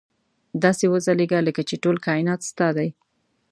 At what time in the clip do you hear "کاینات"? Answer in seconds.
2.05-2.41